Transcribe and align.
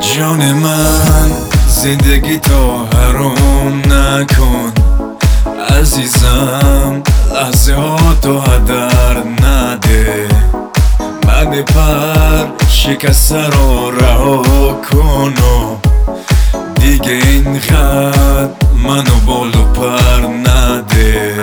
جان 0.00 0.52
من 0.52 1.30
زندگی 1.68 2.38
تو 2.38 2.84
حرام 2.84 3.82
نکن. 3.92 4.72
عزیزم 5.80 7.02
لحظه 7.34 7.74
ها 7.74 8.14
تو 8.22 8.40
هدر 8.40 9.22
نده. 9.42 10.28
من 11.26 11.62
پر 11.62 12.66
شکسته 12.68 13.46
رو 13.46 13.90
رها 13.90 14.80
کن 14.90 15.34
و 15.34 15.76
دیگه 16.80 17.12
این 17.12 17.60
خط 17.60 18.64
منو 18.84 19.20
بالو 19.26 19.64
پر 19.64 20.26
نده. 20.46 21.34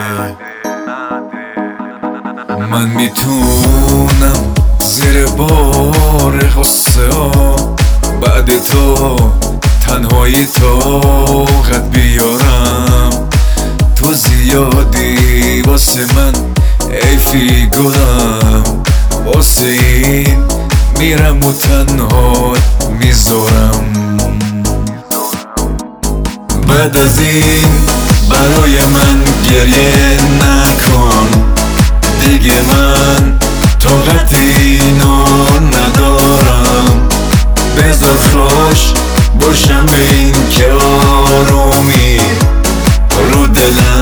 من 2.71 2.87
می‌تونم 2.87 4.53
زیر 4.79 5.25
بار 5.25 6.39
غصه 6.57 7.09
ها 7.13 7.46
بعد 8.47 8.59
تو 8.59 9.17
تنهایی 9.87 10.45
تو 10.45 10.79
قد 11.71 11.89
بیارم. 11.89 13.29
تو 13.95 14.13
زیادی 14.13 15.61
واسه 15.61 16.05
من 16.15 16.33
ای 16.89 17.69
گلم 17.69 18.63
واسه 19.25 19.65
این 19.65 20.43
میرم 20.99 21.45
و 21.45 21.53
تنها 21.53 22.53
می‌ذارم. 22.99 23.93
بعد 26.67 26.97
از 26.97 27.19
این 27.19 27.67
برای 28.29 28.85
من 28.85 29.23
گریه 29.49 30.17
نکن. 30.41 31.27
دیگه 32.19 32.61
من 32.61 33.39
طاقت 33.79 34.33
اینو 34.33 35.16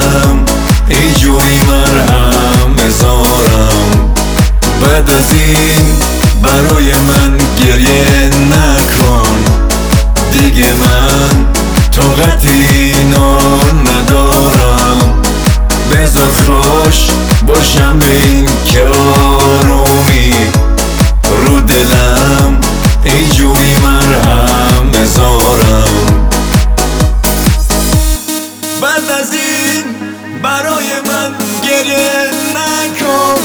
دلم 0.06 0.46
اینجوری 0.90 1.60
مرهم 1.68 2.76
بذارم 2.76 4.14
بعد 4.82 5.10
از 5.10 5.34
این 5.34 5.86
برای 6.44 6.94
من 6.94 7.45
این 29.36 29.84
برای 30.44 30.90
من 31.08 31.32
گریه 31.64 32.30
نکن. 32.56 33.42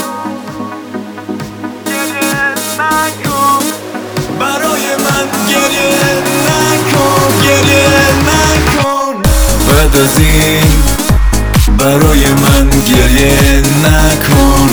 برای 4.40 4.96
من 4.96 5.26
گریه 5.48 6.22
نکن. 6.46 7.32
گریه 7.42 7.88
نکن. 8.30 9.22
بعد 9.68 9.96
از 9.96 10.18
این 10.18 10.70
برای 11.78 12.28
من 12.28 12.70
گریه 12.70 13.62
نکن. 13.84 14.68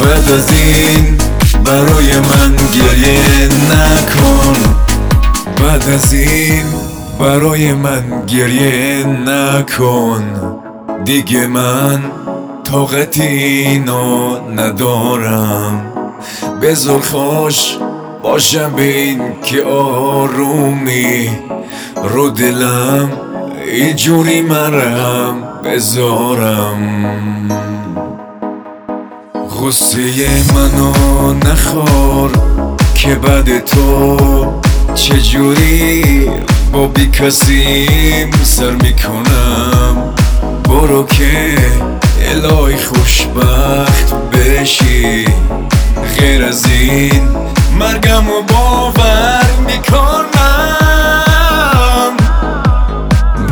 بعد 0.00 0.32
از 0.32 0.50
این 0.50 1.18
برای 1.64 2.16
من 2.20 2.56
گریه 2.74 3.48
نکن. 3.70 4.54
بعد 5.60 5.88
از 5.88 6.12
این 6.12 6.87
برای 7.18 7.72
من 7.72 8.26
گریه 8.26 9.04
نکن. 9.06 10.22
دیگه 11.04 11.46
من 11.46 12.02
طاقت 12.64 13.20
اینو 13.20 14.38
ندارم. 14.50 15.86
بذار 16.62 17.00
خوش 17.00 17.76
باشم 18.22 18.72
به 18.76 18.82
این 18.82 19.20
که 19.42 19.62
آرومی. 19.62 21.30
رو 22.04 22.30
دلم 22.30 23.10
اینجوری 23.66 24.40
مرهم 24.40 25.34
بذارم. 25.64 27.08
غصه 29.60 30.00
منو 30.54 31.32
نخور 31.34 32.30
که 32.94 33.14
بعد 33.14 33.64
تو 33.64 34.16
چجوری 34.94 36.30
با 36.72 36.86
بی 36.86 37.10
کسیم 37.10 38.30
سر 38.42 38.70
می‌کنم. 38.70 40.14
برو 40.64 41.06
که 41.06 41.56
الهی 42.20 42.76
خوشبخت 42.76 44.12
بشی. 44.32 45.24
غیر 46.18 46.44
از 46.44 46.66
این 46.66 47.28
مرگم 47.78 48.28
و 48.28 48.42
باور 48.42 49.44
می‌کنم. 49.66 50.28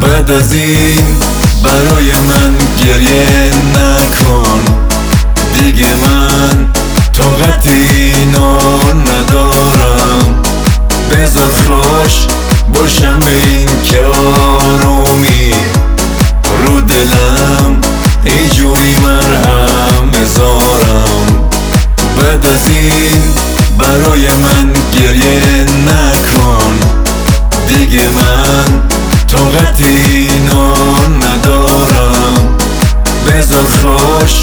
بعد 0.03 0.31
از 0.31 0.53
این 0.53 1.07
برای 1.65 2.13
من 2.13 2.55
گریه 2.85 3.51
نکن. 3.75 4.76
دینا 29.77 30.75
ندارم. 31.09 32.57
بذار 33.29 33.65
خوش 33.65 34.43